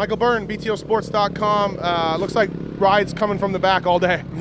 [0.00, 1.78] Michael Byrne, BTOsports.com.
[1.78, 4.24] Uh, looks like rides coming from the back all day.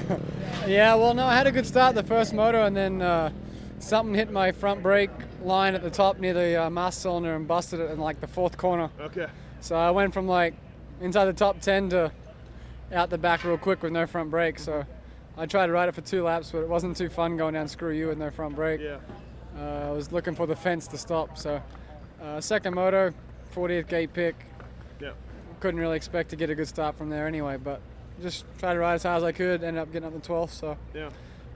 [0.68, 3.32] Yeah, well, no, I had a good start the first moto, and then uh,
[3.80, 5.10] something hit my front brake
[5.42, 8.28] line at the top near the uh, master cylinder and busted it in like the
[8.28, 8.92] fourth corner.
[9.00, 9.26] Okay.
[9.62, 10.54] So I went from like
[11.02, 12.12] inside the top 10 to
[12.94, 14.60] out the back real quick with no front brake.
[14.60, 14.86] So
[15.38, 17.68] I tried to ride it for two laps, but it wasn't too fun going down
[17.68, 18.80] Screw You with no front brake.
[18.80, 19.00] Yeah.
[19.58, 21.36] Uh, I was looking for the fence to stop.
[21.36, 21.60] So
[22.22, 23.12] uh, second moto,
[23.56, 24.36] 40th gate pick.
[25.02, 25.14] Yeah.
[25.60, 27.82] Couldn't really expect to get a good start from there anyway, but
[28.22, 29.64] just tried to ride as high as I could.
[29.64, 31.08] Ended up getting up the 12th, so Yeah.
[31.08, 31.14] it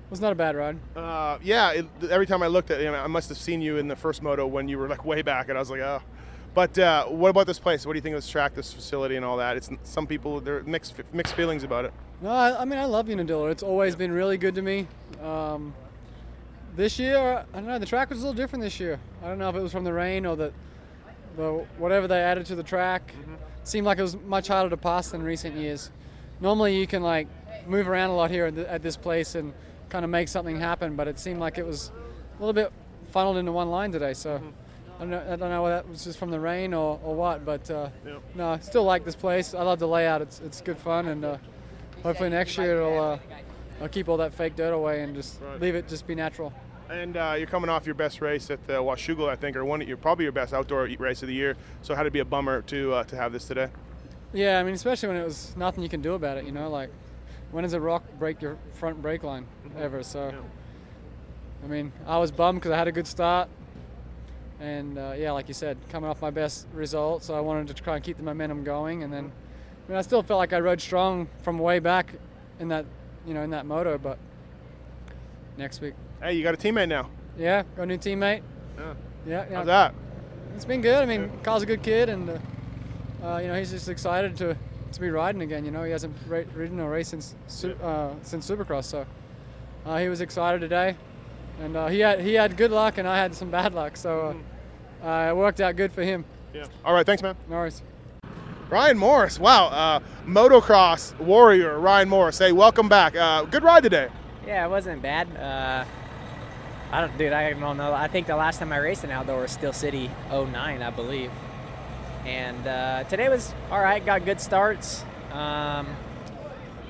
[0.09, 0.77] was not a bad ride.
[0.95, 3.88] Uh, yeah, it, every time I looked at you, I must have seen you in
[3.88, 6.02] the first moto when you were like way back, and I was like, oh.
[6.53, 7.85] But uh, what about this place?
[7.85, 9.58] What do you think of this track, this facility, and all that?
[9.58, 11.94] It's some people there are mixed mixed feelings about it.
[12.22, 13.49] No, I, I mean I love Unadilla.
[13.49, 14.88] It's always been really good to me.
[15.23, 15.73] Um,
[16.75, 17.80] this year, I don't know.
[17.80, 18.99] The track was a little different this year.
[19.23, 20.53] I don't know if it was from the rain or the
[21.38, 23.11] the whatever they added to the track.
[23.63, 25.90] Seemed like it was much harder to pass than recent years.
[26.41, 27.27] Normally, you can like
[27.67, 29.53] move around a lot here at, th- at this place and
[29.89, 31.92] kind of make something happen, but it seemed like it was
[32.38, 32.72] a little bit
[33.11, 34.14] funneled into one line today.
[34.14, 34.42] So.
[34.97, 37.16] I don't, know, I don't know whether that was just from the rain or, or
[37.16, 38.22] what, but uh, Yep.
[38.36, 39.55] no, I still like this place.
[39.55, 40.22] I love the layout.
[40.22, 41.38] It's, it's good fun, and uh,
[42.03, 43.17] hopefully next year it'll uh,
[43.81, 45.59] I'll keep all that fake dirt away and just Right.
[45.59, 46.53] leave it just be natural.
[46.94, 49.81] And uh, you're coming off your best race at the Washougal, I think, or one
[49.81, 51.58] your probably your best outdoor race of the year.
[51.81, 53.69] So how to be a bummer to uh, to have this today?
[54.31, 56.45] Yeah, I mean, especially when it was nothing you can do about it.
[56.45, 56.91] You know, like
[57.52, 60.03] when does a rock break your front brake line ever?
[60.03, 60.39] So, Yeah.
[61.64, 63.49] I mean, I was bummed because I had a good start,
[64.59, 67.73] and uh, yeah, like you said, coming off my best result, so I wanted to
[67.73, 69.02] try and keep the momentum going.
[69.02, 69.31] And then,
[69.88, 72.14] I mean, I still felt like I rode strong from way back
[72.59, 72.86] in that,
[73.25, 73.97] you know, in that moto.
[73.97, 74.19] But
[75.58, 77.09] next week, Hey, you got a teammate now.
[77.38, 78.43] yeah, got a new teammate.
[78.77, 78.93] Yeah.
[79.27, 79.57] Yeah, yeah.
[79.57, 79.93] How's that?
[80.55, 80.95] It's been good.
[81.03, 82.38] I mean, Carl's a good kid, and uh,
[83.21, 84.55] uh, you know he's just excited to,
[84.93, 85.65] to be riding again.
[85.65, 89.05] You know, he hasn't ra- ridden a race since su- uh, since Supercross, so
[89.85, 90.95] uh, he was excited today,
[91.59, 94.37] and uh, he had he had good luck, and I had some bad luck, so
[95.03, 96.23] uh, uh, it worked out good for him.
[96.53, 96.67] Yeah.
[96.86, 97.05] All right.
[97.05, 97.36] Thanks, man.
[97.49, 97.81] No worries.
[98.69, 99.39] Ryan Morais.
[99.39, 99.67] Wow.
[99.67, 102.37] Uh, motocross warrior Ryan Morais.
[102.39, 103.14] Hey, welcome back.
[103.14, 104.08] Uh, good ride today.
[104.48, 105.27] Yeah, it wasn't bad.
[106.93, 107.33] I don't, dude.
[107.33, 107.92] I don't know.
[107.92, 111.31] I think the last time I raced an outdoor was Steel City 09, I believe.
[112.23, 114.05] And uh, today was all right.
[114.05, 115.04] Got good starts.
[115.31, 115.87] Um,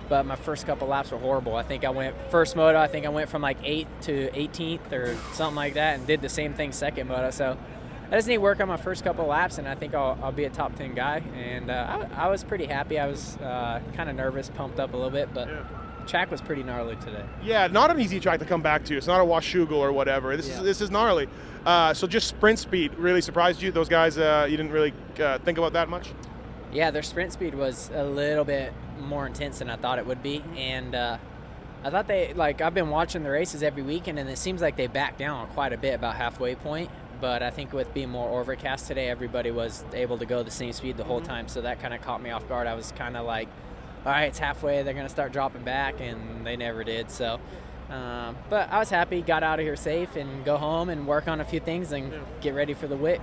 [0.09, 1.55] but my first couple laps were horrible.
[1.55, 2.77] I think I went first moto.
[2.77, 6.21] I think I went from like 8th to 18th or something like that, and did
[6.21, 7.31] the same thing second moto.
[7.31, 7.57] So
[8.11, 10.33] I just need to work on my first couple laps, and I think I'll, I'll
[10.33, 11.23] be a top 10 guy.
[11.33, 12.99] And uh, I, I was pretty happy.
[12.99, 15.47] I was uh, kind of nervous, pumped up a little bit, but
[16.07, 17.23] track was pretty gnarly today.
[17.43, 18.97] Yeah, not an easy track to come back to.
[18.97, 20.35] It's not a Washougal or whatever.
[20.37, 20.55] This Yeah.
[20.57, 21.27] is this is gnarly.
[21.65, 23.71] Uh, so just sprint speed really surprised you.
[23.71, 26.11] Those guys, uh, you didn't really uh, think about that much.
[26.71, 30.23] Yeah, their sprint speed was a little bit more intense than I thought it would
[30.23, 31.17] be, and uh,
[31.83, 34.75] I thought they like I've been watching the races every weekend, and it seems like
[34.75, 36.89] they backed down quite a bit about halfway point.
[37.21, 40.73] But I think with being more overcast today, everybody was able to go the same
[40.73, 42.67] speed the whole time, so that kind of caught me off guard.
[42.67, 43.47] I was kind of like,
[44.05, 47.11] all right, it's halfway, they're gonna start dropping back, and they never did.
[47.11, 47.39] So.
[47.89, 51.27] Um, but I was happy, got out of here safe, and go home and work
[51.27, 53.21] on a few things and get ready for the Wick.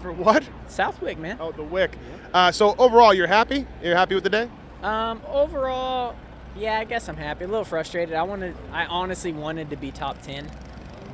[0.00, 0.48] For what?
[0.68, 1.38] Southwick, man.
[1.40, 1.90] Oh, the wick.
[2.32, 3.66] Uh, so overall, you're happy?
[3.82, 4.48] You're happy with the day?
[4.82, 6.14] Um, overall,
[6.56, 7.44] yeah, I guess I'm happy.
[7.44, 8.14] A little frustrated.
[8.14, 10.48] I wanted, I honestly wanted to be top ten,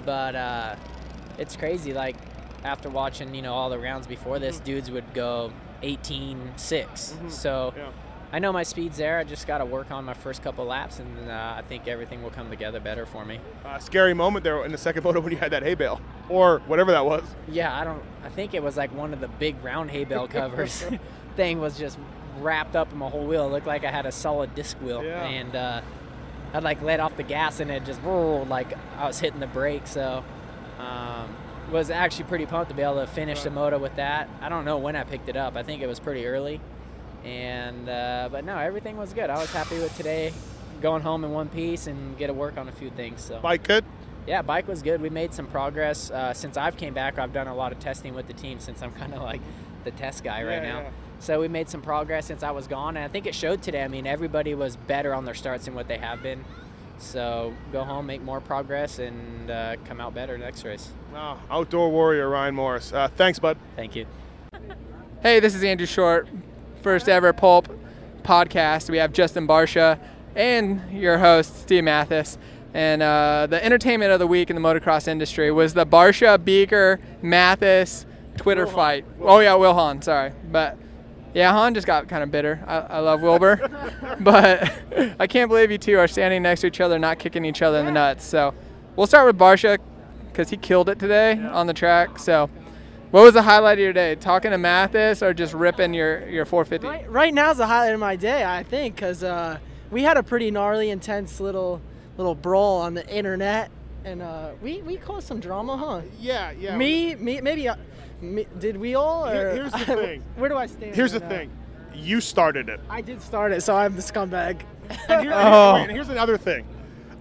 [0.05, 0.77] but uh,
[1.39, 1.95] it's crazy.
[1.95, 2.17] Like
[2.63, 5.51] after watching, you know, all the rounds before this, dudes would go
[5.83, 7.31] 18-6.
[7.31, 7.91] So Yeah.
[8.35, 9.21] I know my speed's there.
[9.21, 12.21] I just got to work on my first couple laps, and uh, I think everything
[12.21, 13.39] will come together better for me.
[13.65, 16.59] Uh, scary moment there in the second photo when you had that hay bale or
[16.67, 17.23] whatever that was.
[17.47, 18.03] Yeah, I don't.
[18.25, 20.85] I think it was like one of the big round hay bale covers.
[21.37, 21.97] Thing was just
[22.41, 23.47] wrapped up in my whole wheel.
[23.47, 25.23] It looked like I had a solid disc wheel, Yeah.
[25.25, 25.81] and uh,
[26.55, 29.47] I'd like let off the gas and it just rolled like I was hitting the
[29.47, 29.87] brake.
[29.87, 30.25] So
[30.81, 31.37] um,
[31.71, 34.29] was actually pretty pumped to be able to finish the moto with that.
[34.41, 35.57] I don't know when I picked it up.
[35.57, 36.61] I think it was pretty early,
[37.25, 39.31] and uh, but no, everything was good.
[39.31, 40.33] I was happy with today.
[40.81, 43.23] Going home in one piece and get to work on a few things.
[43.23, 43.85] So Bike good?
[44.27, 45.01] yeah, bike was good.
[45.01, 47.19] We made some progress uh, since I've came back.
[47.19, 49.41] I've done a lot of testing with the team since I'm kind of like
[49.85, 50.81] the test guy right Yeah, now.
[50.81, 50.91] yeah.
[51.21, 53.83] So we made some progress since I was gone, and I think it showed today.
[53.83, 56.45] I mean, everybody was better on their starts than what they have been.
[56.99, 60.91] So go home, make more progress, and uh, come out better next race.
[61.15, 61.39] Wow.
[61.51, 62.93] Outdoor warrior Ryan Morais.
[62.93, 63.57] Uh, thanks, bud.
[63.77, 64.07] Thank you.
[65.23, 66.29] Hey, this is Andrew Short,
[66.85, 67.67] first ever Pulp
[68.25, 68.91] podcast.
[68.91, 69.99] We have Justin Barcia
[70.37, 72.37] and your host, Steve Matthes.
[72.75, 77.01] And uh, the entertainment of the week in the motocross industry was the Barcia Beeker
[77.23, 78.05] Matthes
[78.37, 79.07] Twitter fight.
[79.23, 80.33] Oh, yeah, Will Hahn, sorry.
[80.53, 80.77] But
[81.33, 82.63] Yeah, Hahn just got kind of bitter.
[82.67, 83.67] I, I love Wilbur,
[84.21, 84.71] but
[85.19, 87.79] I can't believe you two are standing next to each other, not kicking each other
[87.79, 88.27] in the nuts.
[88.27, 88.53] So
[88.95, 89.79] we'll start with Barcia
[90.27, 92.19] because he killed it today on the track.
[92.19, 92.51] So
[93.15, 94.17] what was the highlight of your day?
[94.17, 96.85] Talking to Matthes or just ripping your, your 450?
[96.89, 99.59] Right, right now is the highlight of my day, I think, because uh,
[99.93, 101.81] we had a pretty gnarly, intense little
[102.17, 103.71] little brawl on the internet,
[104.05, 106.01] and uh, we we caused some drama, huh?
[106.21, 106.77] Yeah, yeah.
[106.77, 107.69] Me, me, maybe.
[107.69, 107.77] Uh,
[108.21, 109.29] me, did we all?
[109.29, 110.25] Or, here's the thing.
[110.35, 110.97] Where do I stand?
[110.97, 111.29] Here's the now?
[111.29, 111.53] thing.
[111.95, 112.81] You started it.
[112.91, 114.63] I did start it, so I'm the scumbag.
[115.09, 115.77] And, here- Oh.
[115.77, 116.67] and here's another thing.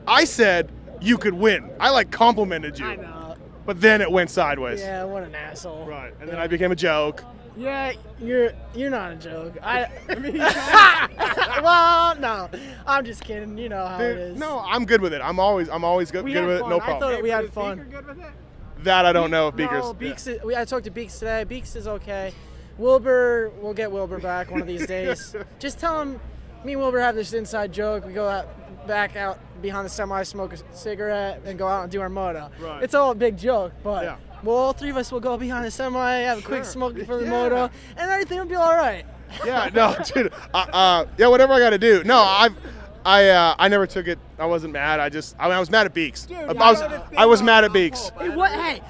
[0.08, 1.70] I said you could win.
[1.80, 2.98] I like complimented you.
[3.64, 3.74] I know.
[3.74, 4.80] But then it went sideways.
[4.80, 5.86] Yeah, what an asshole.
[5.86, 6.14] Right.
[6.20, 7.24] And then I became a joke.
[7.56, 9.58] Yeah, you're you're not a joke.
[9.62, 9.88] I.
[10.20, 10.38] Mean,
[11.64, 12.50] well, no,
[12.88, 13.58] I'm just kidding.
[13.58, 14.40] You know how it Dude, is.
[14.40, 15.22] no, I'm good with it.
[15.22, 16.68] I'm always I'm always good, good with fun.
[16.68, 16.70] it.
[16.70, 16.82] No problem.
[16.82, 17.14] I problem.
[17.14, 17.88] thought we had fun.
[17.92, 18.32] Good with it?
[18.84, 19.84] that I don't know if Beeker's.
[19.84, 20.28] No, Beeks.
[20.28, 21.44] Is, we, I talked to Beeks today.
[21.44, 22.34] Beeks is okay.
[22.78, 25.36] Wilbur, we'll get Wilbur back one of these days.
[25.60, 26.20] Just tell him,
[26.64, 28.06] me and Wilbur have this inside joke.
[28.06, 28.48] We go out,
[28.88, 32.50] back out behind the semi, smoke a cigarette, and go out and do our moto.
[32.60, 32.84] Right.
[32.84, 34.16] It's all a big joke, but Yeah.
[34.44, 36.72] well, all three of us will go behind the semi, have a quick Sure.
[36.72, 37.30] smoke before the Yeah.
[37.30, 39.06] moto, and everything will be all right.
[39.46, 40.32] yeah, no, dude.
[40.54, 42.04] Uh, uh, yeah, whatever I got to do.
[42.04, 42.56] No, I've.
[43.06, 44.18] I uh, I never took it.
[44.40, 45.02] I wasn't mad.
[45.02, 46.26] I just I, mean, I was mad at Beeks.
[46.32, 46.82] I, was
[47.18, 48.12] I was mad at Beeks.
[48.18, 48.52] Hey, what?
[48.52, 48.82] Hey,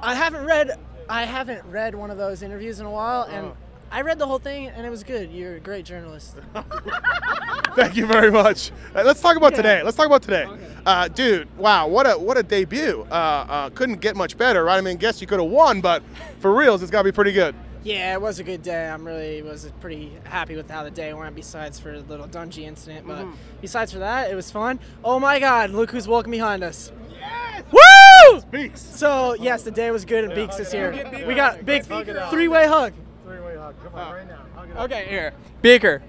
[0.00, 0.78] I haven't read.
[1.08, 3.56] I haven't read one of those interviews in a while, and Oh.
[3.92, 5.30] I read the whole thing, and it was good.
[5.32, 6.36] You're a great journalist.
[7.74, 8.70] Thank you very much.
[8.94, 9.82] Uh, let's talk about today.
[9.82, 10.46] Let's talk about today.
[10.86, 13.06] Uh, dude, wow, what a what a debut.
[13.10, 14.78] Uh, uh, couldn't get much better, right?
[14.78, 16.02] I mean, guess you could have won, but
[16.38, 17.54] for reals, it's got to be pretty good.
[17.82, 18.88] Yeah, it was a good day.
[18.88, 21.34] I'm really was pretty happy with how the day went.
[21.34, 23.32] Besides for the little Dungey incident, but Mm-hmm.
[23.60, 24.78] besides for that, it was fun.
[25.02, 25.70] Oh my God!
[25.70, 26.92] Look who's walking behind us.
[27.18, 27.64] Yes!
[27.72, 28.40] Woo!
[28.50, 28.80] Beaks.
[28.80, 30.92] So yes, the day was good, and Beeks is here.
[31.26, 32.92] We got big three-way hug.
[34.76, 35.32] Okay, here.
[35.62, 36.02] Beeker,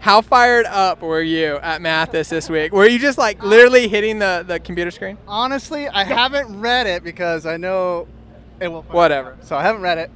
[0.00, 2.72] how fired up were you at Matthes this week?
[2.72, 5.18] Were you just like literally hitting the, the computer screen?
[5.26, 8.06] Honestly, I haven't read it because I know
[8.60, 8.82] it will.
[8.82, 9.36] Whatever.
[9.42, 10.10] So I haven't read it.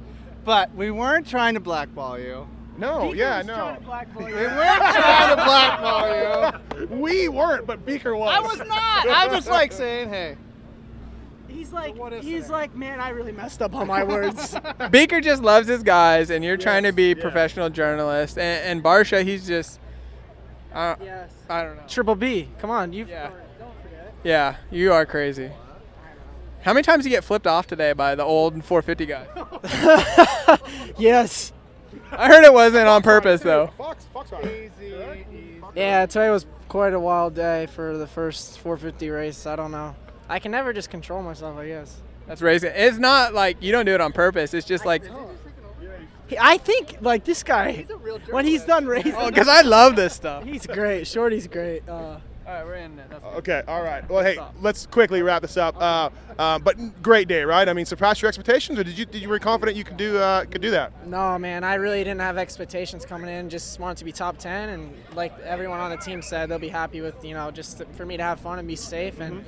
[0.45, 2.47] But we weren't trying to blackball you.
[2.77, 3.77] No, yeah, no.
[4.17, 6.59] We weren't trying to blackball you.
[6.89, 8.35] We weren't, but Beeker was.
[8.35, 9.07] I was not.
[9.07, 10.35] I'm just like saying, hey.
[11.73, 12.51] He's like, he's it?
[12.51, 14.55] like, man, I really messed up on my words.
[14.91, 17.21] Beeker just loves his guys, and you're trying to be yeah.
[17.21, 18.37] professional journalist.
[18.37, 19.79] And, and Barcia, he's just,
[20.73, 21.31] uh, yes.
[21.49, 21.83] I don't know.
[21.87, 22.49] Triple B.
[22.59, 23.05] Come on, you.
[23.05, 23.31] Yeah.
[24.23, 25.51] Yeah, you are crazy.
[26.61, 30.57] How many times did you get flipped off today by the old 450 guy?
[30.97, 31.51] Yes.
[32.11, 33.71] I heard it wasn't on purpose though.
[33.77, 34.71] Fox, Fox on it.
[35.75, 39.45] Yeah, today was quite a wild day for the first 450 race.
[39.47, 39.95] I don't know.
[40.29, 42.01] I can never just control myself, I guess.
[42.27, 42.71] That's racing.
[42.75, 44.53] It's not like you don't do it on purpose.
[44.53, 45.03] It's just like,
[46.39, 47.85] I think like this guy
[48.31, 49.13] when he's done racing.
[49.15, 50.43] oh, because I love this stuff.
[50.45, 51.05] he's great.
[51.05, 51.87] Shorty's great.
[51.87, 53.09] Uh, All right, we're in it.
[53.09, 54.07] That's Okay, all right.
[54.09, 55.75] Well, hey, let's quickly wrap this up.
[55.79, 56.09] Uh,
[56.39, 57.67] uh, but great day, right?
[57.67, 60.17] I mean, surpassed your expectations, or did you did you were confident you could do
[60.17, 61.05] uh, could do that?
[61.05, 63.49] no, man, I really didn't have expectations coming in.
[63.49, 66.69] Just wanted to be top 10, and like everyone on the team said, they'll be
[66.69, 69.43] happy with you know just for me to have fun and be safe and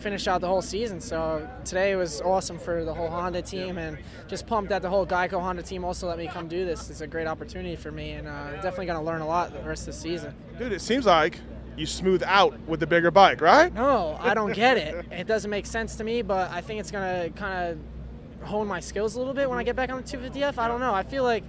[0.00, 1.00] finish out the whole season.
[1.00, 3.98] So today was awesome for the whole Honda team, and
[4.28, 6.90] just pumped that the whole Geico Honda team also let me come do this.
[6.90, 9.60] It's a great opportunity for me, and uh, definitely going to learn a lot the
[9.68, 10.34] rest of the season.
[10.58, 11.38] Dude, it seems like
[11.76, 13.72] you smooth out with the bigger bike, right?
[13.72, 15.06] No, I don't get it.
[15.12, 17.78] It doesn't make sense to me, but I think it's gonna kind
[18.40, 20.56] of hone my skills a little bit when I get back on the 250F.
[20.56, 20.94] I don't know.
[20.94, 21.44] I feel like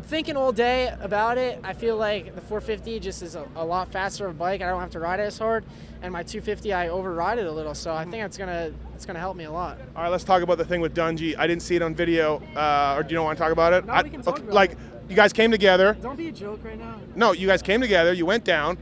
[0.00, 1.60] thinking all day about it.
[1.64, 4.62] I feel like the 450 just is a, a lot faster of a bike.
[4.62, 5.64] I don't have to ride it as hard,
[6.02, 7.74] and my 250 I override it a little.
[7.74, 9.78] So I think it's gonna it's gonna help me a lot.
[9.94, 11.36] All right, let's talk about the thing with Dungey.
[11.38, 13.72] I didn't see it on video, uh, or do you don't want to talk about
[13.72, 13.84] it?
[13.86, 14.78] No, I- we can talk okay, like it.
[15.08, 15.96] you guys came together.
[16.00, 16.96] Don't be a joke right now.
[17.14, 18.12] No, you guys came together.
[18.12, 18.78] You went down,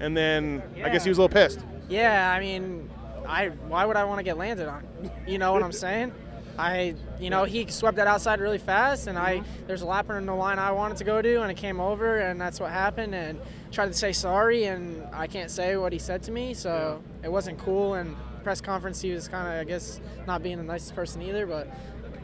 [0.00, 1.04] and then I guess Yeah.
[1.04, 1.60] he was a little pissed.
[1.88, 2.88] Yeah, I mean,
[3.28, 4.84] I why would I want to get landed on?
[5.26, 6.12] You know what I'm saying?
[6.58, 9.66] I, you know, he swept that outside really fast, and I mm-hmm.
[9.66, 12.18] there's a lapper in the line I wanted to go to, and it came over,
[12.18, 13.14] and that's what happened.
[13.14, 13.40] And
[13.72, 17.30] tried to say sorry, and I can't say what he said to me, so it
[17.30, 17.94] wasn't cool.
[17.94, 21.46] And press conference, he was kind of, I guess, not being the nicest person either.
[21.46, 21.68] But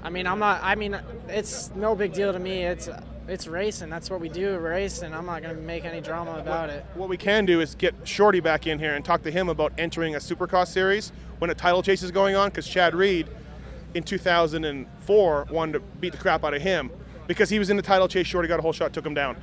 [0.02, 0.60] I mean, I'm not.
[0.62, 2.64] I mean, it's no big deal to me.
[2.64, 2.88] It's
[3.28, 3.90] it's racing.
[3.90, 6.84] That's what we do, race, and I'm not gonna make any drama about it.
[6.94, 9.72] What we can do is get Shorty back in here and talk to him about
[9.78, 13.28] entering a Supercross series when a title chase is going on, because Chad Reed
[13.94, 16.90] in 2004 wanted to beat the crap out of him
[17.26, 18.26] because he was in the title chase.
[18.26, 19.36] Shorty got a whole shot, took him down.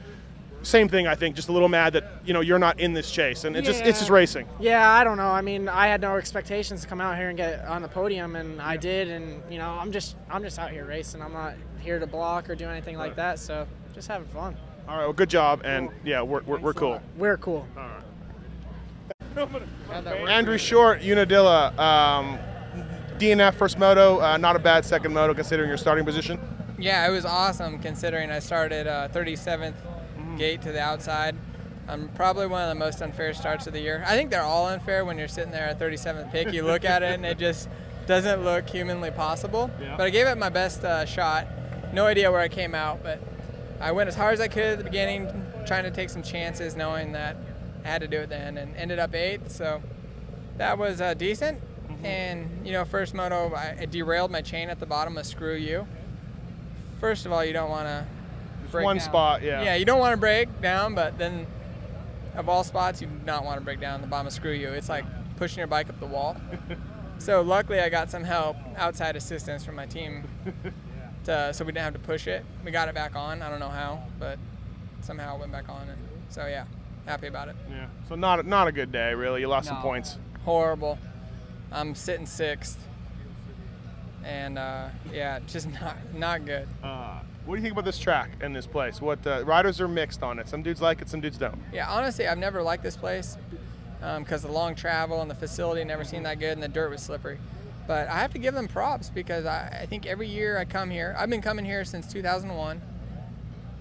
[0.62, 1.36] Same thing, I think.
[1.36, 3.84] Just a little mad that you know you're not in this chase, and it just
[3.84, 4.48] it's just racing.
[4.62, 5.28] Yeah, I don't know.
[5.30, 8.38] I mean, I had no expectations to come out here and get on the podium,
[8.38, 9.10] and I did.
[9.10, 11.22] And you know, I'm just I'm just out here racing.
[11.22, 13.40] I'm not here to block or do anything like that.
[13.40, 14.56] So just having fun.
[14.88, 15.04] All right.
[15.04, 17.02] Well, good job, and yeah, we're we're, we're cool.
[17.18, 17.68] We're cool.
[17.76, 18.04] All right.
[20.30, 22.38] Andrew Short, Unadilla, um,
[23.24, 26.38] DNF first moto, uh, not a bad second moto considering your starting position.
[26.78, 29.76] Yeah, it was awesome considering I started uh, 37th
[30.38, 31.34] gate to the outside.
[31.88, 34.04] I'm probably one of the most unfair starts of the year.
[34.06, 36.52] I think they're all unfair when you're sitting there at 37th pick.
[36.52, 37.70] You look at it and it just
[38.08, 39.72] doesn't look humanly possible.
[39.80, 39.96] Yeah.
[39.96, 41.48] But I gave it my best uh, shot.
[41.94, 43.22] No idea where I came out, but
[43.80, 45.30] I went as hard as I could at the beginning,
[45.66, 47.38] trying to take some chances, knowing that
[47.86, 49.50] I had to do it then, and ended up eighth.
[49.50, 49.82] So
[50.58, 51.62] that was uh, decent.
[52.04, 55.56] And you know, first moto, I, I derailed my chain at the bottom of Screw
[55.56, 55.88] You.
[57.00, 58.06] First of all, you don't want to
[58.72, 59.06] break one down.
[59.06, 59.64] spot, yeah.
[59.64, 61.48] Yeah, you don't want to break down, but then
[62.36, 64.70] of all spots, you do not want to break down the bottom of Screw You.
[64.70, 65.06] It's like
[65.38, 66.36] pushing your bike up the wall.
[67.20, 70.24] so luckily, I got some help, outside assistance from my team,
[71.26, 72.44] to, so we didn't have to push it.
[72.66, 73.42] We got it back on.
[73.42, 74.40] I don't know how, but
[75.02, 76.66] somehow it went back on, and so yeah,
[77.06, 77.56] happy about it.
[77.70, 77.88] Yeah.
[78.10, 79.42] So not not a good day, really.
[79.42, 80.18] You lost some points.
[80.44, 80.98] Horrible.
[81.74, 82.78] I'm sitting sixth,
[84.24, 86.68] and uh, yeah, just not not good.
[86.84, 89.02] Uh, what do you think about this track and this place?
[89.02, 90.48] What uh, riders are mixed on it.
[90.48, 91.60] Some dudes like it, some dudes don't.
[91.74, 93.38] Yeah, honestly, I've never liked this place
[94.20, 97.02] because the long travel and the facility never seemed that good, and the dirt was
[97.02, 97.40] slippery.
[97.88, 100.90] But I have to give them props because I, I think every year I come
[100.90, 102.82] here, I've been coming here since 2001,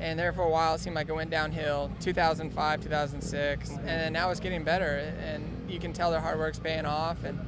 [0.01, 1.91] and there for a while it seemed like it went downhill.
[2.01, 6.85] 2005, 2006, and now it's getting better, and you can tell their hard work's paying
[6.85, 7.39] off, and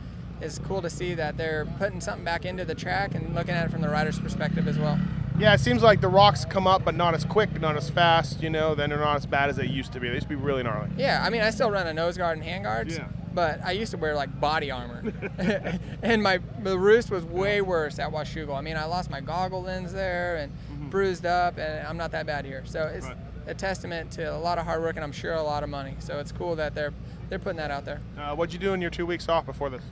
[0.44, 3.64] it's cool to see that they're putting something back into the track and looking at
[3.66, 4.98] it from the rider's perspective as well.
[5.38, 8.40] Yeah, it seems like the rocks come up, but not as quick, not as fast.
[8.40, 10.06] You know, then they're not as bad as they used to be.
[10.08, 10.90] They used to be really gnarly.
[10.96, 13.08] Yeah, I mean, I still run a nose guard and hand guards, Yeah.
[13.34, 15.02] but I used to wear like body armor,
[16.02, 18.54] and my the roost was way worse at Washougal.
[18.56, 20.52] I mean, I lost my goggle lens there and
[20.90, 22.62] bruised up, and I'm not that bad here.
[22.64, 23.16] So it's Right.
[23.48, 25.96] a testament to a lot of hard work, and I'm sure a lot of money.
[25.98, 26.92] So it's cool that they're
[27.28, 28.00] they're putting that out there.
[28.16, 29.82] Uh, what'd you do in your two weeks off before this?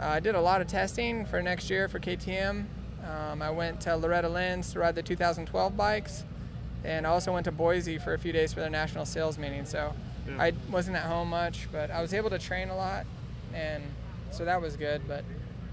[0.00, 2.64] Uh, I did a lot of testing for next year for KTM.
[3.08, 6.24] Um, I went to Loretta Lynn's to ride the 2012 bikes,
[6.84, 9.64] and I also went to Boise for a few days for their national sales meeting.
[9.66, 9.92] So
[10.26, 10.42] Yeah.
[10.42, 13.04] I wasn't at home much, but I was able to train a lot,
[13.52, 13.82] and
[14.30, 15.02] so that was good.
[15.06, 15.24] But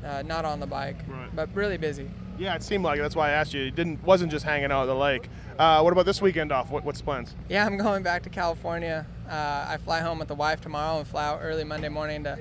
[0.06, 1.34] uh, not on the bike, Right.
[1.36, 2.10] but really busy.
[2.38, 3.02] Yeah, it seemed like it.
[3.02, 3.66] That's why I asked you.
[3.68, 5.30] It didn't wasn't just hanging out at the lake.
[5.60, 6.70] Uh, what about this weekend off?
[6.72, 7.34] What, what's plans?
[7.50, 9.06] Yeah, I'm going back to California.
[9.30, 12.38] Uh, I fly home with the wife tomorrow and fly out early Monday morning to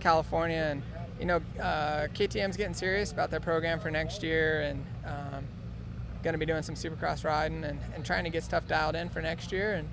[0.00, 0.68] California.
[0.72, 0.82] And
[1.18, 5.44] you know, uh, KTM's getting serious about their program for next year, and um,
[6.22, 9.08] going to be doing some Supercross riding and, and trying to get stuff dialed in
[9.08, 9.74] for next year.
[9.74, 9.88] And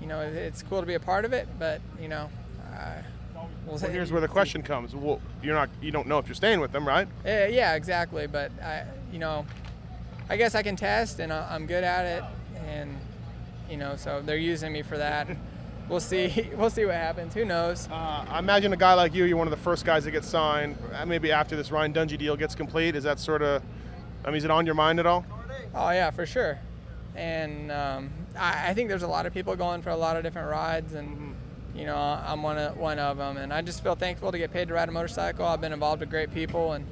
[0.00, 2.28] you know, it- it's cool to be a part of it, but you know,
[2.72, 2.92] uh,
[3.66, 4.94] we'll Well, here's where the question comes.
[4.94, 5.68] Well, you're not.
[5.82, 7.08] You don't know if you're staying with them, right?
[7.24, 8.26] Yeah, yeah, exactly.
[8.26, 9.44] But I, you know,
[10.28, 12.24] I guess I can test, and I'm good at it,
[12.68, 12.96] and
[13.68, 15.28] you know, so they're using me for that.
[15.90, 16.48] We'll see.
[16.56, 17.34] We'll see what happens.
[17.34, 17.88] Who knows?
[17.90, 20.28] Uh, I imagine a guy like you, you're one of the first guys that gets
[20.28, 20.76] signed.
[20.92, 23.62] Uh, maybe after this Ryan Dungey deal gets complete, is that sort of?
[24.24, 25.24] I mean, is it on your mind at all?
[25.74, 26.58] Oh yeah, for sure.
[27.16, 30.22] And um, I, I think there's a lot of people going for a lot of
[30.22, 31.34] different rides, and
[31.74, 33.36] you know, I'm one of one of them.
[33.36, 35.44] And I just feel thankful to get paid to ride a motorcycle.
[35.44, 36.86] I've been involved with great people, and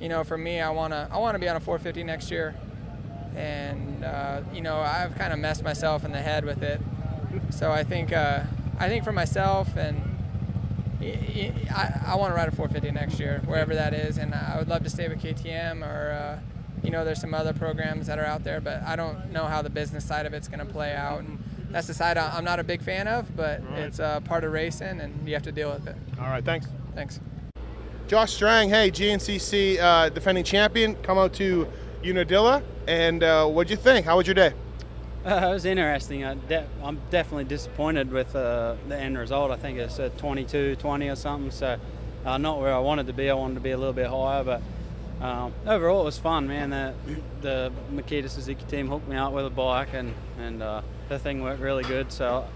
[0.00, 2.54] you know, for me, I wanna I wanna be on a 450 next year.
[3.36, 6.80] And uh, you know, I've kind of messed myself in the head with it.
[7.50, 8.40] So I think uh,
[8.78, 10.10] I think for myself and.
[11.02, 14.68] I, I want to ride a 450 next year, wherever that is, and I would
[14.68, 16.38] love to stay with KTM or, uh,
[16.82, 19.60] you know, there's some other programs that are out there, but I don't know how
[19.60, 21.20] the business side of it's going to play out.
[21.20, 23.80] And that's the side I- I'm not a big fan of, but Right.
[23.80, 25.96] it's uh, part of racing, and you have to deal with it.
[26.18, 26.68] All right, thanks.
[26.94, 27.20] Thanks.
[28.08, 31.68] Josh Strang, hey, GNCC uh, defending champion, come out to
[32.02, 34.06] Unadilla, and uh, what'd you think?
[34.06, 34.52] How was your day?
[35.34, 36.22] Uh, it was interesting.
[36.22, 39.50] I de- I'm definitely disappointed with uh, the end result.
[39.50, 41.50] I think it's a 22 20 or something.
[41.50, 41.78] So,
[42.26, 43.30] uh, not where I wanted to be.
[43.30, 44.60] I wanted to be a little bit higher, but
[45.22, 46.68] um, overall it was fun, man.
[46.68, 46.94] The,
[47.40, 51.42] the Makita Suzuki team hooked me up with a bike, and, and uh, the thing
[51.42, 52.12] worked really good.
[52.12, 52.46] So,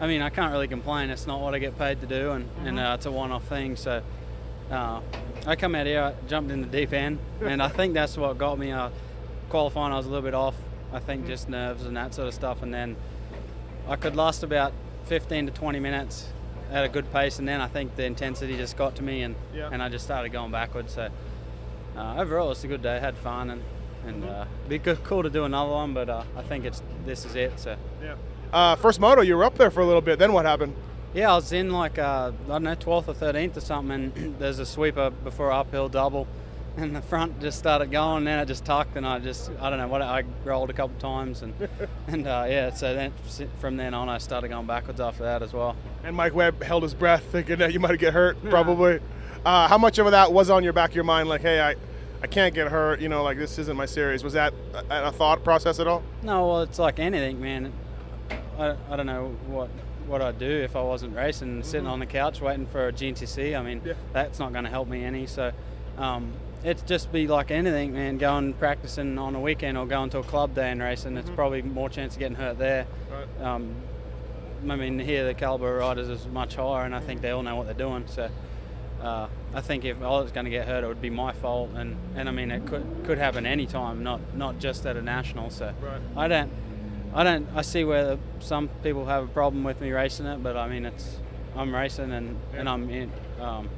[0.00, 1.10] I mean, I can't really complain.
[1.10, 3.48] It's not what I get paid to do, and, and uh, it's a one off
[3.48, 3.74] thing.
[3.74, 4.04] So,
[4.70, 5.00] uh,
[5.48, 8.38] I come out here, I jumped in the deep end, and I think that's what
[8.38, 8.70] got me.
[8.70, 8.90] Uh,
[9.48, 10.54] qualifying, I was a little bit off.
[10.94, 12.96] I think just nerves and that sort of stuff, and then
[13.88, 14.72] I could last about
[15.06, 16.28] 15 to 20 minutes
[16.70, 19.34] at a good pace, and then I think the intensity just got to me, and
[19.54, 19.68] Yeah.
[19.72, 20.94] and I just started going backwards.
[20.94, 21.08] So
[21.96, 22.98] uh, overall, it's a good day.
[23.00, 23.62] Had fun, and
[24.06, 27.24] and uh, be good, cool to do another one, but uh, I think it's this
[27.24, 27.58] is it.
[27.58, 27.76] So.
[28.02, 28.14] Yeah.
[28.52, 30.18] Uh, first moto, you were up there for a little bit.
[30.20, 30.76] Then what happened?
[31.12, 34.36] Yeah, I was in like uh, I don't know, 12th or 13th or something, and
[34.38, 36.26] there's a sweeper before uphill double,
[36.76, 38.18] and the front just started going.
[38.18, 40.72] And then it just tucked, and I just I don't know what I rolled a
[40.72, 41.54] couple times, and
[42.08, 42.72] and uh, yeah.
[42.72, 43.12] So then
[43.60, 45.76] from then on, I started going backwards after that as well.
[46.02, 49.00] And Mike Webb held his breath, thinking that you might get hurt, probably.
[49.44, 51.28] Uh, how much of that was on your back of your mind?
[51.28, 51.74] Like, hey, I,
[52.22, 53.00] I can't get hurt.
[53.00, 54.24] You know, like this isn't my series.
[54.24, 54.54] Was that
[54.90, 56.02] a, a thought process at all?
[56.22, 57.72] No, well, it's like anything, man.
[58.58, 59.68] I, I don't know what
[60.06, 63.58] what I'd do if I wasn't racing, sitting on the couch waiting for a GNCC.
[63.58, 63.94] I mean, Yeah.
[64.12, 65.26] that's not going to help me any.
[65.26, 65.50] So
[65.96, 66.32] um,
[66.64, 68.18] it's just be like anything, man.
[68.18, 71.62] Going practicing on a weekend or going to a club day and racing, it's probably
[71.62, 72.86] more chance of getting hurt there.
[73.10, 73.46] Right.
[73.46, 73.74] Um,
[74.68, 77.42] I mean, here the caliber of riders is much higher, and I think they all
[77.42, 78.04] know what they're doing.
[78.06, 78.28] So.
[79.02, 81.72] Uh, I think if I was going to get hurt, it would be my fault,
[81.74, 85.02] and, and I mean it could could happen any time, not not just at a
[85.02, 85.50] national.
[85.50, 86.00] So Right.
[86.16, 86.50] I don't
[87.14, 87.46] I don't.
[87.54, 90.84] I see where some people have a problem with me racing it, but I mean,
[90.84, 91.20] it's
[91.54, 93.12] I'm racing and, and I'm in.
[93.40, 93.68] Um,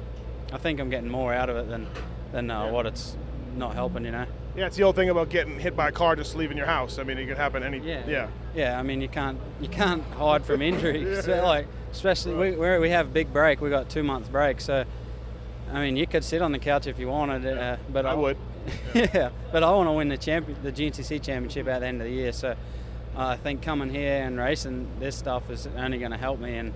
[0.51, 1.87] I think I'm getting more out of it than
[2.31, 3.17] than uh, what it's
[3.55, 4.05] not helping.
[4.05, 4.25] You know.
[4.55, 6.97] Yeah, it's the old thing about getting hit by a car just leaving your house.
[6.97, 7.77] I mean, it could happen any.
[7.79, 8.03] Yeah.
[8.07, 8.27] Yeah.
[8.55, 8.79] Yeah.
[8.79, 11.23] I mean, you can't you can't hide from injuries.
[11.25, 11.43] So, Yeah.
[11.43, 13.61] like especially we we we have a big break.
[13.61, 14.85] We got two months break, so.
[15.69, 18.37] I mean, you could sit on the couch if you wanted, uh, but I would.
[18.93, 22.07] yeah, but I want to win the champion, the GNCC championship at the end of
[22.07, 22.31] the year.
[22.31, 22.55] So uh,
[23.17, 26.73] I think coming here and racing this stuff is only going to help me, and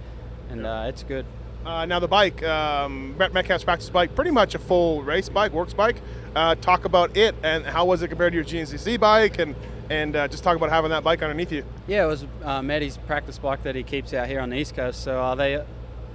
[0.50, 1.26] and uh, it's good.
[1.66, 5.52] Uh, now the bike, um, Brett Metcalf's practice bike, pretty much a full race bike,
[5.52, 5.98] works bike.
[6.36, 9.56] Uh, talk about it and how was it compared to your GNCC bike, and
[9.90, 11.66] and uh, just talk about having that bike underneath you.
[11.88, 14.76] Yeah, it was uh, Maddie's practice bike that he keeps out here on the east
[14.76, 15.04] coast.
[15.04, 15.64] So uh, they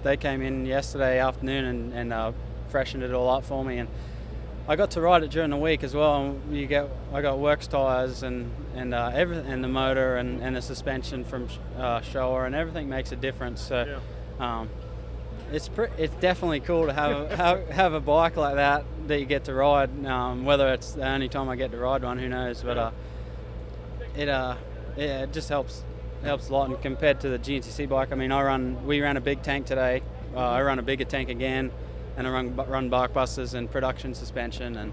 [0.02, 2.32] they came in yesterday afternoon and, and uh,
[2.68, 3.88] freshened it all up for me, and
[4.66, 6.24] I got to ride it during the week as well.
[6.24, 10.42] And you get I got works tires and and uh, everything, and the motor and,
[10.42, 13.60] and the suspension from uh, Showa, and everything makes a difference.
[13.60, 14.00] So.
[14.40, 14.68] Um,
[15.52, 19.20] it's pre- it's definitely cool to have a, have, have a bike like that that
[19.20, 20.04] you get to ride.
[20.06, 22.62] Um, whether it's the only time I get to ride one, who knows?
[22.62, 22.90] But uh,
[24.16, 24.56] it uh,
[24.96, 25.84] yeah, it just helps
[26.22, 26.68] helps a lot.
[26.68, 29.66] And compared to the GNCC bike, I mean, I run we ran a big tank
[29.66, 30.02] today.
[30.34, 31.70] Uh, I run a bigger tank again,
[32.16, 34.92] and I run run bark busters and production suspension, and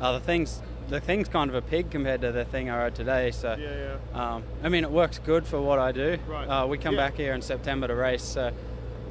[0.00, 2.96] uh, the things the thing's kind of a pig compared to the thing I rode
[2.96, 3.30] today.
[3.30, 3.54] So.
[3.56, 4.34] Yeah, yeah.
[4.34, 6.18] Um, I mean, it works good for what I do.
[6.26, 6.46] Right.
[6.46, 7.06] Uh, we come Yeah.
[7.08, 8.50] back here in September to race, so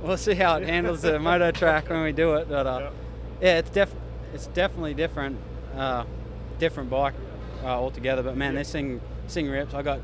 [0.01, 2.49] we'll see how it handles the moto track when we do it.
[2.49, 2.91] But uh,
[3.41, 3.93] yeah, it's def
[4.33, 5.37] it's definitely different,
[5.75, 6.03] uh,
[6.59, 7.15] different bike
[7.63, 8.21] uh, altogether.
[8.23, 9.73] But man, this thing this thing rips.
[9.73, 9.99] I got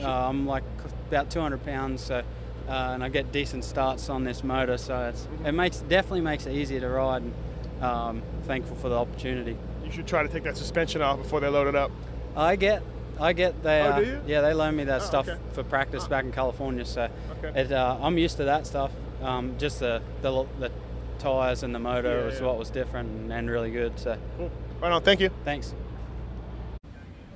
[0.00, 0.64] uh, I'm like
[1.08, 2.22] about 200 pounds, so.
[2.68, 6.46] Uh, and I get decent starts on this motor, so it's, it makes definitely makes
[6.46, 7.22] it easier to ride.
[7.22, 7.34] And,
[7.82, 9.56] um, thankful for the opportunity.
[9.84, 11.90] You should try to take that suspension off before they load it up.
[12.36, 12.84] I get,
[13.18, 13.80] I get they.
[13.80, 14.20] Oh, uh, do you?
[14.24, 15.40] Yeah, they loan me that Oh, stuff okay.
[15.52, 16.84] for practice back in California.
[16.84, 17.08] So,
[17.42, 17.60] Okay.
[17.62, 18.92] it, uh, I'm used to that stuff.
[19.22, 20.70] Um, just the, the the
[21.18, 22.46] tires and the motor Yeah, was yeah.
[22.46, 23.98] what was different and, and really good.
[23.98, 24.50] So, Cool.
[24.80, 25.02] Right on.
[25.02, 25.30] Thank you.
[25.44, 25.74] thanks.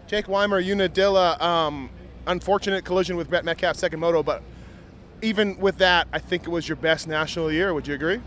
[0.06, 1.90] Jake Weimer, Unadilla, um,
[2.26, 4.42] unfortunate collision with Brett Metcalf, second moto, but
[5.22, 7.72] even with that, I think it was your best national year.
[7.74, 8.20] Would you agree?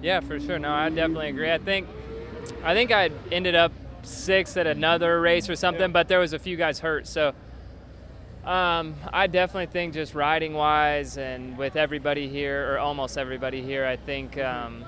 [0.00, 0.58] Yeah, for sure.
[0.58, 1.50] No, I definitely agree.
[1.50, 1.86] I think,
[2.64, 6.38] I think I ended up sixth at another race or something, but there was a
[6.40, 7.06] few guys hurt.
[7.06, 7.34] So,
[8.44, 13.86] um, I definitely think just riding wise and with everybody here or almost everybody here,
[13.86, 14.84] I think um,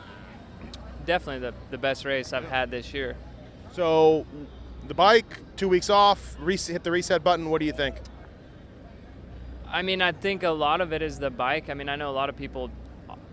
[1.06, 3.16] definitely the the best race I've had this year.
[3.72, 4.26] So,
[4.86, 7.50] the bike, two weeks off, hit the reset button.
[7.50, 7.96] What do you think?
[9.68, 11.68] I mean, I think a lot of it is the bike.
[11.70, 12.70] I mean, I know a lot of people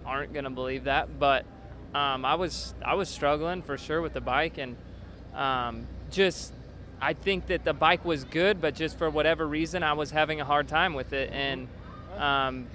[0.05, 1.45] aren't going to believe that, but
[1.93, 4.77] um, I was I was struggling for sure with the bike, and
[5.35, 6.53] um, just
[7.01, 10.39] I think that the bike was good, but just for whatever reason, I was having
[10.39, 11.67] a hard time with it, and
[12.17, 12.67] um,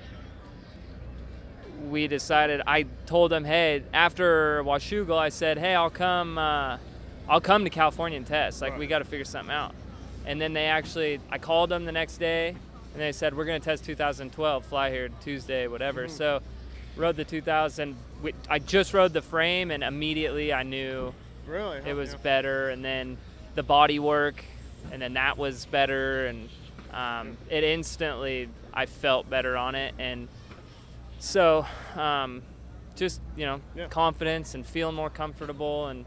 [1.89, 2.61] we decided.
[2.67, 6.39] I told them, hey, after Washougal, I said, hey, I'll come.
[6.39, 6.79] Uh,
[7.29, 8.63] I'll come to California and test.
[8.63, 9.75] Like, we got to figure something out.
[10.27, 13.61] And then they actually, I called them the next day, and they said we're going
[13.61, 16.09] to test 2012, fly here Tuesday, whatever.
[16.09, 16.41] So,
[16.97, 17.97] rode the 2000.
[18.23, 21.15] we- I just rode the frame, and immediately I knew
[21.47, 21.79] Really?
[21.85, 22.71] it was better.
[22.71, 23.19] And then
[23.57, 24.45] the body work,
[24.93, 26.49] and then that was better, and
[26.93, 30.29] um, it instantly I felt better on it, and
[31.19, 31.67] so
[31.97, 32.43] um,
[32.95, 33.89] just you know Yeah.
[33.89, 36.05] confidence and feeling more comfortable, and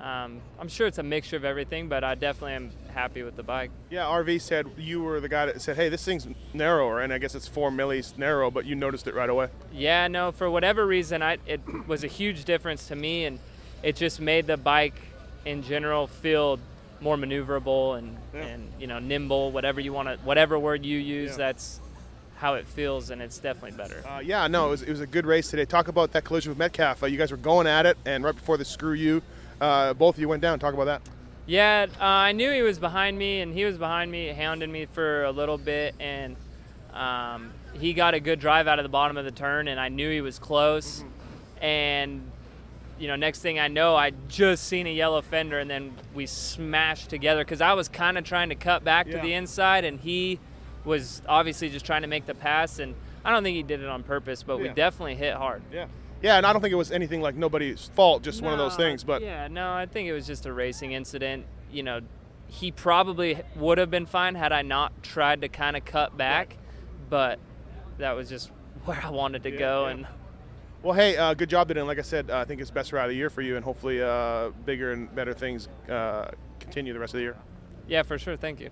[0.00, 3.42] um, I'm sure it's a mixture of everything, but I definitely am happy with the
[3.42, 3.70] bike.
[3.90, 7.18] Yeah, RV said you were the guy that said, "Hey, this thing's narrower," and I
[7.18, 9.48] guess it's four millis narrow, but you noticed it right away.
[9.72, 13.38] Yeah, no, for whatever reason, I, it was a huge difference to me, and
[13.82, 15.00] it just made the bike
[15.46, 16.58] in general feel
[17.00, 18.40] more maneuverable and, Yeah.
[18.42, 21.36] and you know nimble, whatever you want to, whatever word you use, Yeah.
[21.36, 21.80] that's
[22.36, 24.02] how it feels, and it's definitely better.
[24.08, 25.66] Uh, yeah, no, it was, it was a good race today.
[25.66, 27.02] Talk about that collision with Metcalf.
[27.02, 29.20] Uh, you guys were going at it, and right before the screw you,
[29.60, 30.58] uh, both of you went down.
[30.58, 31.02] Talk about that.
[31.46, 34.86] Yeah, uh, I knew he was behind me, and he was behind me, hounding me
[34.86, 36.36] for a little bit, and
[36.94, 39.88] um, he got a good drive out of the bottom of the turn, and I
[39.88, 41.04] knew he was close.
[41.60, 42.29] And
[43.00, 46.26] you know, next thing I know, I just seen a yellow fender, and then we
[46.26, 49.16] smashed together because I was kind of trying to cut back Yeah.
[49.16, 50.38] to the inside, and he
[50.84, 53.88] was obviously just trying to make the pass, and I don't think he did it
[53.88, 55.62] on purpose, but we definitely hit hard.
[55.72, 55.86] Yeah.
[56.22, 58.76] Yeah, and I don't think it was anything like nobody's fault, just one of those
[58.76, 59.02] things.
[59.04, 61.46] But yeah, no, I think it was just a racing incident.
[61.72, 62.00] You know,
[62.48, 66.56] he probably would have been fine had I not tried to kind of cut back,
[67.08, 67.38] but
[67.96, 68.50] that was just
[68.84, 69.90] where I wanted to Yeah, go, yeah.
[69.92, 70.06] and
[70.82, 71.80] well, hey, uh, good job today.
[71.80, 73.56] And like I said, uh, I think it's best ride of the year for you,
[73.56, 77.36] and hopefully uh, bigger and better things uh, continue the rest of the year.
[77.86, 78.36] yeah, for sure.
[78.36, 78.70] Thank you.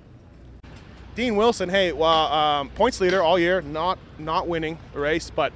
[1.14, 5.52] Dean Wilson, hey, well, um, points leader all year, not not winning a race, but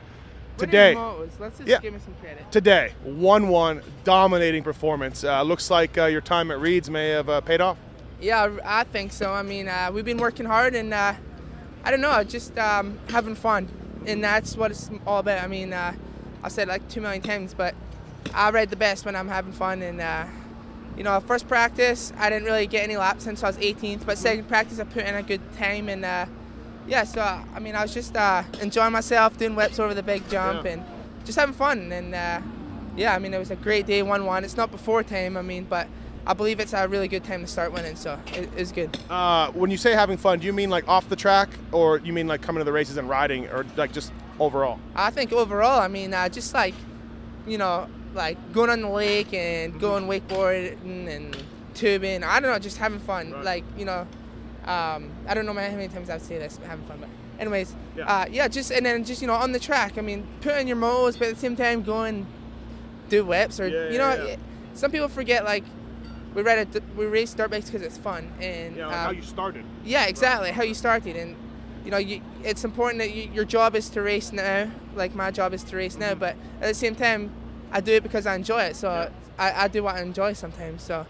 [0.58, 0.94] today,
[1.38, 1.78] Let's just Yeah.
[1.78, 2.50] give me some credit.
[2.50, 5.22] today, one-one, dominating performance.
[5.24, 7.76] Uh, looks like uh, your time at Reeds may have uh, paid off.
[8.20, 9.32] Yeah, I think so.
[9.32, 11.14] I mean, uh, we've been working hard, and uh,
[11.84, 13.68] I don't know, just um, having fun,
[14.04, 15.42] and that's what it's all about.
[15.42, 15.72] I mean,
[16.42, 17.74] I said like two million times, but
[18.34, 20.26] I ride the best when I'm having fun, and uh,
[20.96, 24.18] you know, first practice I didn't really get any laps since I was 18th, but
[24.18, 26.26] second practice I put in a good time, and uh,
[26.86, 30.28] yeah, so I mean, I was just uh, enjoying myself, doing whips over the big
[30.28, 30.72] jump, Yeah.
[30.72, 30.84] and
[31.24, 32.40] just having fun, and uh,
[32.96, 34.44] yeah, I mean, it was a great day, one-one.
[34.44, 35.86] It's not before time, I mean, but.
[36.24, 38.96] I believe it's a really good time to start winning, so it, it's good.
[39.10, 42.12] Uh, when you say having fun, do you mean like off the track, or you
[42.12, 44.78] mean like coming to the races and riding, or like just overall?
[44.94, 46.74] I think overall, I mean, uh, just like,
[47.46, 51.36] you know, like going on the lake and going wakeboarding and
[51.74, 52.22] tubing.
[52.24, 53.32] I don't know, just having fun.
[53.32, 53.44] Right.
[53.44, 54.06] Like, you know,
[54.64, 56.98] um, I don't know how many times I've said this, but having fun.
[57.00, 57.08] But
[57.40, 58.04] anyways, Yeah.
[58.06, 59.98] uh, yeah, just and then just you know on the track.
[59.98, 62.26] I mean, put on your mows, but at the same time going
[63.08, 64.36] do whips or Yeah, you know, yeah.
[64.74, 65.64] some people forget like.
[66.34, 69.10] We ride a, we race dirt bikes because it's fun, and Yeah, like um, how
[69.10, 69.66] you started.
[69.84, 70.50] yeah, exactly.
[70.50, 71.36] How you started, and
[71.84, 74.70] you know, you, it's important that you, your job is to race now.
[74.94, 77.30] Like my job is to race now, but at the same time,
[77.70, 78.76] I do it because I enjoy it.
[78.76, 79.08] So Yeah.
[79.38, 80.82] I, I do what I enjoy sometimes.
[80.82, 81.06] So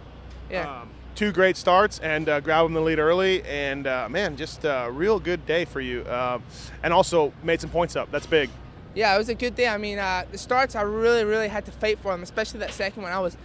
[0.50, 4.64] yeah, Um, two great starts and uh, grabbing the lead early, and uh, man, just
[4.64, 6.02] a real good day for you.
[6.02, 6.38] Uh,
[6.82, 8.10] and also made some points up.
[8.10, 8.48] That's big.
[8.94, 9.68] yeah, it was a good day.
[9.68, 12.72] I mean, uh, the starts I really, really had to fight for them, especially that
[12.72, 13.12] second one.
[13.12, 13.36] I was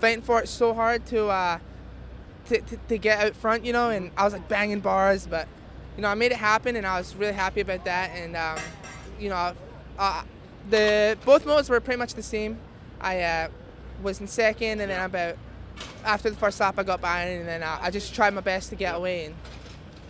[0.00, 1.58] fighting for it so hard to uh,
[2.46, 5.46] to, to, to get out front, you know, and I was like banging bars, but
[5.96, 8.10] you know, I made it happen, and I was really happy about that.
[8.14, 8.58] And um,
[9.18, 9.54] you know,
[9.98, 10.22] uh,
[10.70, 12.58] the both modes were pretty much the same.
[13.00, 13.48] I uh,
[14.02, 15.36] was in second, and then about
[16.04, 18.70] after the first lap, I got by, and then uh, I just tried my best
[18.70, 19.34] to get away, and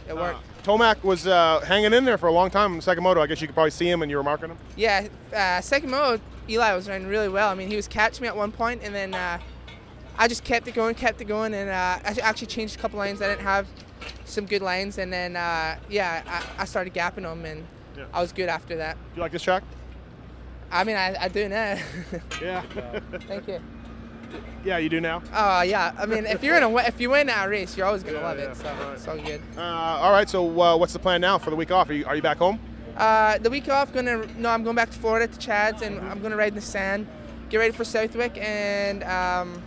[0.09, 0.39] it worked.
[0.39, 3.21] Uh, Tomac was uh, hanging in there for a long time in the second moto.
[3.21, 4.59] I guess you could probably see him and you were marking him.
[4.77, 7.49] Yeah, uh, second moto, Eli was running really well.
[7.49, 9.39] I mean, he was catching me at one point, and then uh,
[10.17, 13.01] I just kept it going, kept it going, and uh, I actually changed a couple
[13.01, 13.21] lanes.
[13.21, 13.67] I didn't have
[14.25, 16.23] some good lanes, and then uh, yeah,
[16.59, 17.65] I, I started gapping them, and
[17.97, 18.05] Yeah.
[18.13, 18.97] I was good after that.
[18.97, 19.63] Do you like this track?
[20.71, 21.79] I mean, I, I do now.
[22.41, 22.63] Yeah.
[23.29, 23.61] Thank you.
[24.65, 25.23] yeah, you do now.
[25.35, 28.03] Oh yeah, I mean, if you're in a if you win that race, you're always
[28.03, 28.57] gonna Yeah, love yeah, it.
[28.57, 28.93] So right.
[28.95, 29.43] it's all good.
[29.57, 30.29] Uh, all right.
[30.29, 31.91] So uh, what's the plan now for the week off?
[31.91, 32.59] Are you, are you back home?
[32.97, 36.21] Uh, the week off, gonna no, I'm going back to Florida to Chad's, and I'm
[36.23, 37.07] gonna ride in the sand,
[37.51, 39.63] get ready for Southwick, and um,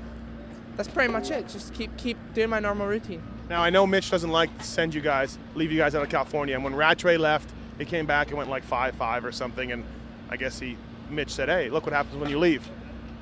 [0.76, 1.48] that's pretty much it.
[1.48, 3.21] Just keep keep doing my normal routine.
[3.49, 6.10] Now I know Mitch doesn't like to send you guys, leave you guys out of
[6.10, 6.55] California.
[6.55, 9.71] And when Rattray left, he came back and went like five five or something.
[9.71, 9.84] And
[10.29, 10.77] I guess he,
[11.10, 12.67] Mitch said, "Hey, look what happens when you leave.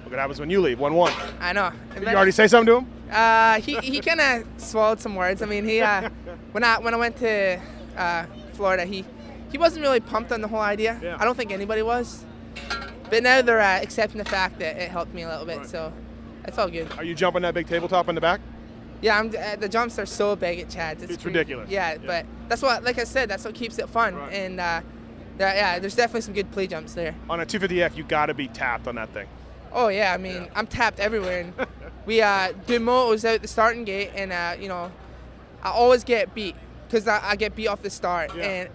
[0.04, 0.80] Look what happens when you leave.
[0.80, 1.12] One one.
[1.40, 1.72] I know.
[1.94, 2.88] Did you already say something to him?
[3.12, 5.42] Uh, he he kind of swallowed some words.
[5.42, 6.10] I mean, he uh,
[6.52, 7.60] when I when I went to
[7.98, 9.04] uh, Florida, he
[9.52, 11.00] he wasn't really pumped on the whole idea.
[11.04, 11.18] Yeah.
[11.20, 12.26] I don't think anybody was.
[13.10, 15.68] But now they're uh, accepting the fact that it helped me a little bit, Right.
[15.68, 15.94] so
[16.44, 16.92] that's all good.
[16.98, 18.40] Are you jumping that big tabletop in the back?
[19.04, 21.04] Yeah, I'm, uh, the jumps are so big at Chad's.
[21.04, 21.38] It's, It's crazy.
[21.38, 21.70] ridiculous.
[21.70, 21.98] Yeah, Yeah.
[22.06, 24.16] but that's what, like I said, that's what keeps it fun.
[24.16, 24.34] Right.
[24.34, 24.82] And uh,
[25.38, 27.14] there, yeah, there's definitely some good play jumps there.
[27.30, 29.28] On a 250F, you got to be tapped on that thing.
[29.74, 31.54] Oh yeah, I mean, I'm tapped everywhere, and
[32.06, 34.92] we uh, do motos out the starting gate, and uh, you know,
[35.64, 36.56] I always get beat
[36.88, 38.34] because I, I get beat off the start.
[38.36, 38.44] Yeah.
[38.44, 38.70] And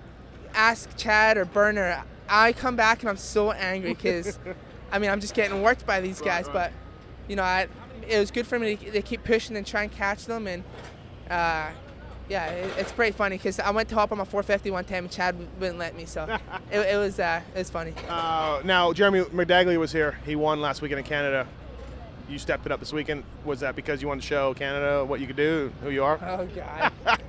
[0.55, 4.39] ask Chad or Burner, I come back and I'm so angry because,
[4.93, 6.47] I mean, I'm just getting worked by these Right, guys.
[6.47, 6.53] right.
[6.55, 6.73] But
[7.29, 7.69] you know, I,
[8.05, 10.65] it was good for me to, to keep pushing and try and catch them, and
[11.31, 11.71] uh,
[12.29, 15.05] yeah, it, it's pretty funny because I went to hop on my 450 one time
[15.05, 16.25] and Chad wouldn't let me, so
[16.71, 17.95] it, it was uh, it was funny.
[18.09, 20.19] Uh, now, Jeremy McDagley was here.
[20.27, 21.47] He won last weekend in Canada.
[22.29, 23.25] You stepped it up this weekend.
[23.47, 26.19] Was that because you wanted to show Canada what you could do, who you are?
[26.23, 26.93] Oh God.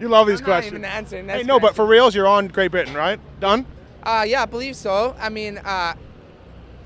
[0.00, 0.72] You love these I'm questions.
[0.72, 1.28] Not even answering.
[1.28, 3.18] Hey, no, but for reals, you're on Great Britain, right?
[3.40, 3.64] Done?
[4.02, 5.16] Uh, yeah, I believe so.
[5.18, 5.94] I mean, uh,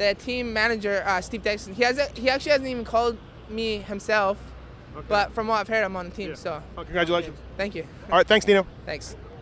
[0.00, 3.18] the team manager uh, Steve Dixon, he has he actually hasn't even called
[3.50, 4.38] me himself,
[5.08, 6.34] but from what I've heard, I'm on the team.
[6.36, 7.36] So Oh, congratulations.
[7.58, 7.86] thank you.
[8.10, 8.66] All right, thanks, Nino.
[8.86, 9.14] Thanks.